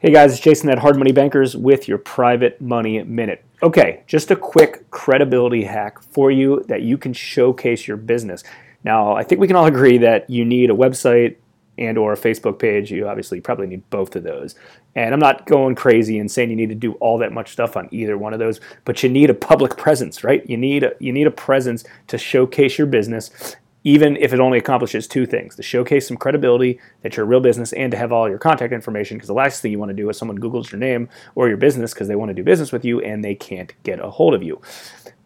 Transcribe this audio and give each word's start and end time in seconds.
Hey 0.00 0.12
guys, 0.12 0.30
it's 0.30 0.40
Jason 0.40 0.70
at 0.70 0.78
Hard 0.78 0.96
Money 0.96 1.10
Bankers 1.10 1.56
with 1.56 1.88
your 1.88 1.98
Private 1.98 2.60
Money 2.60 3.02
Minute. 3.02 3.44
Okay, 3.64 4.04
just 4.06 4.30
a 4.30 4.36
quick 4.36 4.88
credibility 4.92 5.64
hack 5.64 6.00
for 6.00 6.30
you 6.30 6.64
that 6.68 6.82
you 6.82 6.96
can 6.96 7.12
showcase 7.12 7.88
your 7.88 7.96
business. 7.96 8.44
Now, 8.84 9.16
I 9.16 9.24
think 9.24 9.40
we 9.40 9.48
can 9.48 9.56
all 9.56 9.66
agree 9.66 9.98
that 9.98 10.30
you 10.30 10.44
need 10.44 10.70
a 10.70 10.72
website 10.72 11.38
and 11.78 11.98
or 11.98 12.12
a 12.12 12.16
Facebook 12.16 12.60
page. 12.60 12.92
You 12.92 13.08
obviously 13.08 13.40
probably 13.40 13.66
need 13.66 13.90
both 13.90 14.14
of 14.14 14.22
those. 14.22 14.54
And 14.94 15.12
I'm 15.12 15.18
not 15.18 15.46
going 15.46 15.74
crazy 15.74 16.20
and 16.20 16.30
saying 16.30 16.50
you 16.50 16.54
need 16.54 16.68
to 16.68 16.76
do 16.76 16.92
all 17.00 17.18
that 17.18 17.32
much 17.32 17.50
stuff 17.50 17.76
on 17.76 17.88
either 17.90 18.16
one 18.16 18.32
of 18.32 18.38
those, 18.38 18.60
but 18.84 19.02
you 19.02 19.08
need 19.08 19.30
a 19.30 19.34
public 19.34 19.76
presence, 19.76 20.22
right? 20.22 20.48
You 20.48 20.58
need 20.58 20.84
a, 20.84 20.92
you 21.00 21.12
need 21.12 21.26
a 21.26 21.32
presence 21.32 21.82
to 22.06 22.18
showcase 22.18 22.78
your 22.78 22.86
business 22.86 23.56
even 23.84 24.16
if 24.16 24.32
it 24.32 24.40
only 24.40 24.58
accomplishes 24.58 25.06
two 25.06 25.26
things 25.26 25.54
to 25.56 25.62
showcase 25.62 26.08
some 26.08 26.16
credibility 26.16 26.80
that 27.02 27.16
you're 27.16 27.24
a 27.24 27.28
real 27.28 27.40
business 27.40 27.72
and 27.72 27.90
to 27.92 27.96
have 27.96 28.12
all 28.12 28.28
your 28.28 28.38
contact 28.38 28.72
information 28.72 29.16
because 29.16 29.28
the 29.28 29.34
last 29.34 29.62
thing 29.62 29.70
you 29.70 29.78
want 29.78 29.90
to 29.90 29.94
do 29.94 30.08
is 30.08 30.18
someone 30.18 30.38
googles 30.38 30.70
your 30.72 30.78
name 30.78 31.08
or 31.34 31.48
your 31.48 31.56
business 31.56 31.94
because 31.94 32.08
they 32.08 32.16
want 32.16 32.28
to 32.28 32.34
do 32.34 32.42
business 32.42 32.72
with 32.72 32.84
you 32.84 33.00
and 33.00 33.24
they 33.24 33.34
can't 33.34 33.74
get 33.84 34.00
a 34.00 34.10
hold 34.10 34.34
of 34.34 34.42
you. 34.42 34.60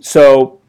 So 0.00 0.60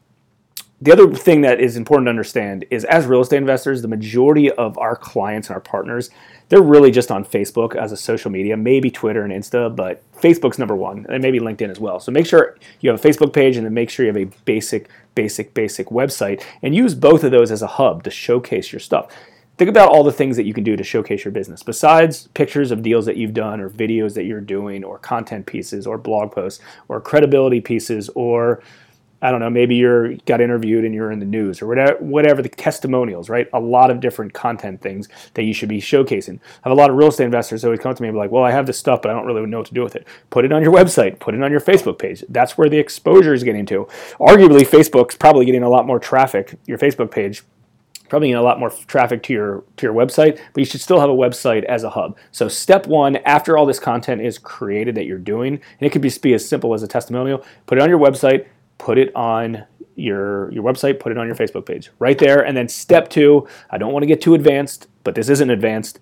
the 0.79 0.91
other 0.91 1.11
thing 1.13 1.41
that 1.41 1.59
is 1.59 1.75
important 1.75 2.05
to 2.05 2.09
understand 2.09 2.65
is 2.69 2.85
as 2.85 3.05
real 3.05 3.21
estate 3.21 3.37
investors 3.37 3.81
the 3.81 3.87
majority 3.87 4.51
of 4.51 4.77
our 4.77 4.95
clients 4.95 5.47
and 5.49 5.55
our 5.55 5.61
partners 5.61 6.09
they're 6.49 6.61
really 6.61 6.91
just 6.91 7.11
on 7.11 7.25
Facebook 7.25 7.75
as 7.75 7.91
a 7.91 7.97
social 7.97 8.31
media, 8.31 8.55
maybe 8.55 8.89
Twitter 8.89 9.23
and 9.23 9.33
Insta, 9.33 9.75
but 9.75 10.01
Facebook's 10.13 10.57
number 10.57 10.75
one, 10.75 11.05
and 11.09 11.21
maybe 11.21 11.39
LinkedIn 11.39 11.69
as 11.69 11.79
well. 11.79 11.99
So 11.99 12.11
make 12.11 12.25
sure 12.25 12.57
you 12.79 12.89
have 12.89 13.03
a 13.03 13.07
Facebook 13.07 13.33
page 13.33 13.57
and 13.57 13.65
then 13.65 13.73
make 13.73 13.89
sure 13.89 14.05
you 14.05 14.13
have 14.13 14.21
a 14.21 14.33
basic, 14.45 14.89
basic, 15.15 15.53
basic 15.53 15.87
website 15.87 16.43
and 16.61 16.75
use 16.75 16.95
both 16.95 17.23
of 17.23 17.31
those 17.31 17.51
as 17.51 17.61
a 17.61 17.67
hub 17.67 18.03
to 18.03 18.11
showcase 18.11 18.71
your 18.71 18.79
stuff. 18.79 19.11
Think 19.57 19.69
about 19.71 19.89
all 19.89 20.03
the 20.03 20.11
things 20.11 20.37
that 20.37 20.45
you 20.45 20.53
can 20.53 20.63
do 20.63 20.75
to 20.75 20.83
showcase 20.83 21.25
your 21.25 21.31
business 21.31 21.63
besides 21.63 22.27
pictures 22.35 22.69
of 22.69 22.83
deals 22.83 23.07
that 23.07 23.17
you've 23.17 23.33
done 23.33 23.59
or 23.59 23.69
videos 23.69 24.13
that 24.13 24.25
you're 24.25 24.39
doing 24.39 24.83
or 24.83 24.99
content 24.99 25.47
pieces 25.47 25.87
or 25.87 25.97
blog 25.97 26.31
posts 26.31 26.63
or 26.87 27.01
credibility 27.01 27.59
pieces 27.59 28.09
or 28.13 28.61
I 29.21 29.31
don't 29.31 29.39
know, 29.39 29.49
maybe 29.49 29.75
you're 29.75 30.15
got 30.25 30.41
interviewed 30.41 30.85
and 30.85 30.93
you're 30.93 31.11
in 31.11 31.19
the 31.19 31.25
news 31.25 31.61
or 31.61 31.67
whatever, 31.67 31.97
whatever 31.99 32.41
the 32.41 32.49
testimonials, 32.49 33.29
right? 33.29 33.47
A 33.53 33.59
lot 33.59 33.89
of 33.89 33.99
different 33.99 34.33
content 34.33 34.81
things 34.81 35.09
that 35.33 35.43
you 35.43 35.53
should 35.53 35.69
be 35.69 35.81
showcasing. 35.81 36.35
I 36.35 36.69
have 36.69 36.71
a 36.71 36.75
lot 36.75 36.89
of 36.89 36.95
real 36.95 37.07
estate 37.07 37.25
investors 37.25 37.65
always 37.65 37.79
come 37.79 37.95
to 37.95 38.01
me 38.01 38.09
and 38.09 38.15
be 38.15 38.19
like, 38.19 38.31
well, 38.31 38.43
I 38.43 38.51
have 38.51 38.67
this 38.67 38.77
stuff, 38.77 39.01
but 39.01 39.09
I 39.09 39.15
don't 39.15 39.25
really 39.25 39.45
know 39.47 39.57
what 39.57 39.67
to 39.67 39.73
do 39.73 39.83
with 39.83 39.95
it. 39.95 40.07
Put 40.29 40.45
it 40.45 40.51
on 40.51 40.61
your 40.61 40.73
website, 40.73 41.19
put 41.19 41.33
it 41.33 41.41
on 41.41 41.51
your 41.51 41.61
Facebook 41.61 41.97
page. 41.97 42.23
That's 42.29 42.57
where 42.57 42.69
the 42.69 42.77
exposure 42.77 43.33
is 43.33 43.43
getting 43.43 43.65
to. 43.67 43.87
Arguably, 44.19 44.61
Facebook's 44.61 45.15
probably 45.15 45.45
getting 45.45 45.63
a 45.63 45.69
lot 45.69 45.87
more 45.87 45.99
traffic, 45.99 46.59
your 46.67 46.77
Facebook 46.77 47.09
page, 47.09 47.43
probably 48.09 48.29
getting 48.29 48.39
a 48.39 48.43
lot 48.43 48.59
more 48.59 48.69
traffic 48.69 49.23
to 49.23 49.33
your 49.33 49.63
to 49.77 49.85
your 49.85 49.93
website, 49.93 50.39
but 50.53 50.61
you 50.61 50.65
should 50.65 50.81
still 50.81 50.99
have 50.99 51.09
a 51.09 51.13
website 51.13 51.63
as 51.63 51.83
a 51.83 51.89
hub. 51.89 52.17
So 52.31 52.47
step 52.47 52.87
one, 52.87 53.17
after 53.17 53.57
all 53.57 53.65
this 53.65 53.79
content 53.79 54.21
is 54.21 54.37
created 54.37 54.95
that 54.95 55.05
you're 55.05 55.17
doing, 55.17 55.53
and 55.53 55.61
it 55.81 55.91
could 55.91 56.01
be, 56.01 56.11
be 56.21 56.33
as 56.33 56.47
simple 56.47 56.73
as 56.73 56.83
a 56.83 56.87
testimonial, 56.87 57.43
put 57.65 57.77
it 57.77 57.81
on 57.81 57.89
your 57.89 57.99
website, 57.99 58.45
put 58.77 58.97
it 58.97 59.15
on 59.15 59.65
your 59.95 60.51
your 60.51 60.63
website, 60.63 60.99
put 60.99 61.11
it 61.11 61.17
on 61.17 61.25
your 61.25 61.35
Facebook 61.35 61.65
page, 61.65 61.89
right 61.99 62.17
there. 62.17 62.45
And 62.45 62.55
then 62.55 62.69
step 62.69 63.09
two, 63.09 63.47
I 63.69 63.77
don't 63.77 63.93
want 63.93 64.03
to 64.03 64.07
get 64.07 64.21
too 64.21 64.35
advanced, 64.35 64.87
but 65.03 65.15
this 65.15 65.29
isn't 65.29 65.49
advanced. 65.49 65.99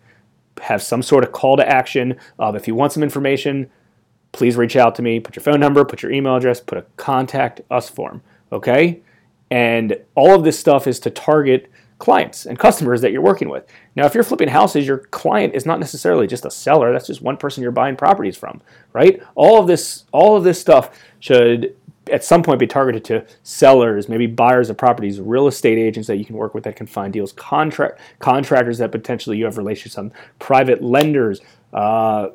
Have 0.62 0.82
some 0.82 1.02
sort 1.02 1.24
of 1.24 1.32
call 1.32 1.58
to 1.58 1.68
action 1.68 2.18
of 2.40 2.56
if 2.56 2.68
you 2.68 2.76
want 2.76 2.94
some 2.94 3.04
information, 3.04 3.70
please 4.32 4.58
reach 4.58 4.76
out 4.76 4.96
to 4.96 5.02
me. 5.02 5.20
Put 5.20 5.36
your 5.36 5.44
phone 5.44 5.60
number, 5.60 5.84
put 5.86 6.02
your 6.02 6.12
email 6.12 6.36
address, 6.36 6.60
put 6.60 6.78
a 6.78 6.86
contact 6.98 7.62
us 7.72 7.90
form. 7.90 8.22
Okay, 8.52 9.02
and 9.50 9.98
all 10.16 10.36
of 10.36 10.44
this 10.44 10.60
stuff 10.60 10.88
is 10.88 11.00
to 11.02 11.10
target 11.10 11.72
clients 11.98 12.46
and 12.46 12.60
customers 12.60 13.02
that 13.02 13.12
you're 13.12 13.22
working 13.22 13.50
with. 13.50 13.66
Now, 13.96 14.06
if 14.06 14.14
you're 14.14 14.24
flipping 14.24 14.50
houses, 14.50 14.86
your 14.86 14.98
client 14.98 15.56
is 15.56 15.66
not 15.66 15.80
necessarily 15.80 16.28
just 16.28 16.46
a 16.46 16.52
seller. 16.52 16.92
That's 16.92 17.08
just 17.08 17.22
one 17.22 17.38
person 17.38 17.64
you're 17.64 17.72
buying 17.72 17.96
properties 17.96 18.36
from, 18.36 18.62
right? 18.92 19.22
All 19.36 19.60
of 19.60 19.68
this, 19.68 20.04
all 20.12 20.36
of 20.36 20.44
this 20.44 20.60
stuff 20.60 20.92
should 21.20 21.76
at 22.12 22.24
some 22.24 22.44
point 22.44 22.60
be 22.60 22.68
targeted 22.68 23.04
to 23.06 23.26
sellers, 23.44 24.08
maybe 24.08 24.28
buyers 24.28 24.70
of 24.70 24.78
properties, 24.78 25.20
real 25.20 25.48
estate 25.48 25.78
agents 25.78 26.08
that 26.08 26.18
you 26.18 26.26
can 26.26 26.36
work 26.36 26.54
with 26.54 26.64
that 26.64 26.76
can 26.76 26.88
find 26.88 27.14
deals, 27.14 27.32
contract 27.34 28.00
contractors 28.20 28.78
that 28.78 28.92
potentially 28.92 29.38
you 29.38 29.46
have 29.46 29.58
relationships 29.58 29.98
on, 29.98 30.14
private 30.40 30.84
lenders, 30.84 31.42
uh, 31.74 32.30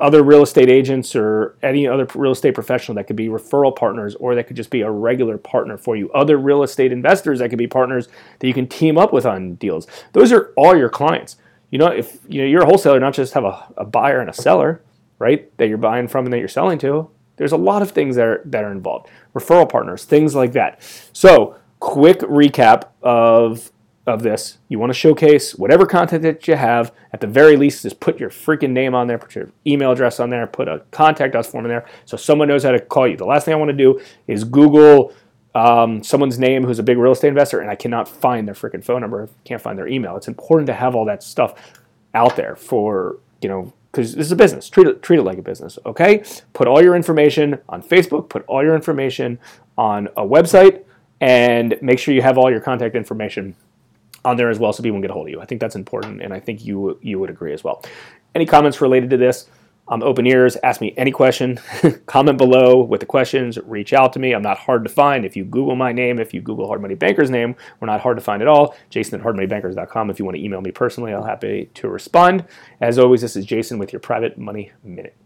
other 0.00 0.22
real 0.22 0.42
estate 0.42 0.68
agents 0.68 1.14
or 1.14 1.56
any 1.62 1.86
other 1.86 2.06
real 2.14 2.32
estate 2.32 2.54
professional 2.54 2.94
that 2.94 3.06
could 3.06 3.16
be 3.16 3.28
referral 3.28 3.74
partners 3.74 4.14
or 4.16 4.34
that 4.34 4.46
could 4.46 4.56
just 4.56 4.70
be 4.70 4.80
a 4.80 4.90
regular 4.90 5.36
partner 5.38 5.76
for 5.76 5.96
you. 5.96 6.10
Other 6.12 6.38
real 6.38 6.62
estate 6.62 6.92
investors 6.92 7.38
that 7.40 7.50
could 7.50 7.58
be 7.58 7.66
partners 7.66 8.08
that 8.38 8.46
you 8.46 8.54
can 8.54 8.66
team 8.66 8.98
up 8.98 9.12
with 9.12 9.26
on 9.26 9.54
deals. 9.56 9.86
Those 10.12 10.32
are 10.32 10.52
all 10.56 10.76
your 10.76 10.88
clients. 10.88 11.36
You 11.70 11.78
know, 11.78 11.88
if 11.88 12.18
you 12.28 12.40
know 12.40 12.48
you're 12.48 12.62
a 12.62 12.66
wholesaler, 12.66 12.98
not 13.00 13.14
just 13.14 13.34
have 13.34 13.44
a, 13.44 13.66
a 13.76 13.84
buyer 13.84 14.20
and 14.20 14.30
a 14.30 14.32
seller, 14.32 14.82
right? 15.18 15.56
That 15.58 15.68
you're 15.68 15.78
buying 15.78 16.08
from 16.08 16.24
and 16.24 16.32
that 16.32 16.38
you're 16.38 16.48
selling 16.48 16.78
to 16.78 17.10
there's 17.36 17.52
a 17.52 17.56
lot 17.56 17.82
of 17.82 17.90
things 17.90 18.16
that 18.16 18.26
are, 18.26 18.42
that 18.44 18.64
are 18.64 18.72
involved. 18.72 19.08
Referral 19.34 19.68
partners, 19.68 20.04
things 20.04 20.34
like 20.34 20.52
that. 20.52 20.80
So, 21.12 21.56
quick 21.80 22.20
recap 22.20 22.88
of 23.02 23.70
of 24.06 24.22
this. 24.22 24.58
You 24.68 24.78
want 24.78 24.90
to 24.90 24.94
showcase 24.94 25.56
whatever 25.56 25.84
content 25.84 26.22
that 26.22 26.46
you 26.46 26.54
have. 26.54 26.92
At 27.12 27.20
the 27.20 27.26
very 27.26 27.56
least, 27.56 27.82
just 27.82 27.98
put 27.98 28.20
your 28.20 28.30
freaking 28.30 28.70
name 28.70 28.94
on 28.94 29.08
there, 29.08 29.18
put 29.18 29.34
your 29.34 29.50
email 29.66 29.90
address 29.90 30.20
on 30.20 30.30
there, 30.30 30.46
put 30.46 30.68
a 30.68 30.82
contact 30.92 31.34
us 31.34 31.48
form 31.48 31.64
in 31.64 31.70
there 31.70 31.86
so 32.04 32.16
someone 32.16 32.46
knows 32.46 32.62
how 32.62 32.70
to 32.70 32.80
call 32.80 33.08
you. 33.08 33.16
The 33.16 33.24
last 33.24 33.44
thing 33.44 33.54
I 33.54 33.56
want 33.56 33.70
to 33.70 33.76
do 33.76 34.00
is 34.28 34.44
Google 34.44 35.12
um, 35.56 36.04
someone's 36.04 36.38
name 36.38 36.64
who's 36.64 36.78
a 36.78 36.82
big 36.82 36.98
real 36.98 37.12
estate 37.12 37.28
investor 37.28 37.60
and 37.60 37.70
I 37.70 37.74
cannot 37.74 38.06
find 38.06 38.46
their 38.46 38.54
freaking 38.54 38.84
phone 38.84 39.00
number, 39.00 39.28
can't 39.44 39.60
find 39.60 39.78
their 39.78 39.88
email. 39.88 40.14
It's 40.16 40.28
important 40.28 40.66
to 40.66 40.74
have 40.74 40.94
all 40.94 41.06
that 41.06 41.22
stuff 41.22 41.54
out 42.12 42.36
there 42.36 42.56
for, 42.56 43.16
you 43.40 43.48
know, 43.48 43.72
because 43.96 44.14
this 44.14 44.26
is 44.26 44.32
a 44.32 44.36
business. 44.36 44.68
Treat 44.68 44.86
it, 44.86 45.02
treat 45.02 45.18
it 45.18 45.22
like 45.22 45.38
a 45.38 45.42
business, 45.42 45.78
okay? 45.86 46.22
Put 46.52 46.68
all 46.68 46.82
your 46.82 46.94
information 46.94 47.58
on 47.70 47.82
Facebook, 47.82 48.28
put 48.28 48.44
all 48.46 48.62
your 48.62 48.74
information 48.74 49.38
on 49.78 50.08
a 50.18 50.22
website, 50.22 50.84
and 51.22 51.78
make 51.80 51.98
sure 51.98 52.12
you 52.12 52.20
have 52.20 52.36
all 52.36 52.50
your 52.50 52.60
contact 52.60 52.94
information 52.94 53.56
on 54.22 54.36
there 54.36 54.50
as 54.50 54.58
well 54.58 54.70
so 54.74 54.82
people 54.82 54.96
can 54.96 55.00
get 55.00 55.10
a 55.10 55.14
hold 55.14 55.28
of 55.28 55.30
you. 55.30 55.40
I 55.40 55.46
think 55.46 55.62
that's 55.62 55.76
important, 55.76 56.20
and 56.20 56.34
I 56.34 56.40
think 56.40 56.62
you 56.62 56.98
you 57.00 57.18
would 57.18 57.30
agree 57.30 57.54
as 57.54 57.64
well. 57.64 57.82
Any 58.34 58.44
comments 58.44 58.82
related 58.82 59.08
to 59.10 59.16
this? 59.16 59.48
I'm 59.88 60.02
open 60.02 60.26
ears. 60.26 60.56
Ask 60.64 60.80
me 60.80 60.92
any 60.96 61.12
question. 61.12 61.60
Comment 62.06 62.36
below 62.36 62.82
with 62.82 63.00
the 63.00 63.06
questions. 63.06 63.56
Reach 63.64 63.92
out 63.92 64.12
to 64.14 64.18
me. 64.18 64.32
I'm 64.32 64.42
not 64.42 64.58
hard 64.58 64.84
to 64.84 64.90
find. 64.90 65.24
If 65.24 65.36
you 65.36 65.44
Google 65.44 65.76
my 65.76 65.92
name, 65.92 66.18
if 66.18 66.34
you 66.34 66.40
Google 66.40 66.66
Hard 66.66 66.82
Money 66.82 66.94
Banker's 66.96 67.30
name, 67.30 67.54
we're 67.78 67.86
not 67.86 68.00
hard 68.00 68.16
to 68.16 68.22
find 68.22 68.42
at 68.42 68.48
all. 68.48 68.74
Jason 68.90 69.20
at 69.20 69.26
hardmoneybankers.com. 69.26 70.10
If 70.10 70.18
you 70.18 70.24
want 70.24 70.36
to 70.36 70.44
email 70.44 70.60
me 70.60 70.72
personally, 70.72 71.12
I'll 71.12 71.22
happy 71.22 71.70
to 71.74 71.88
respond. 71.88 72.44
As 72.80 72.98
always, 72.98 73.20
this 73.20 73.36
is 73.36 73.46
Jason 73.46 73.78
with 73.78 73.92
your 73.92 74.00
Private 74.00 74.36
Money 74.36 74.72
Minute. 74.82 75.25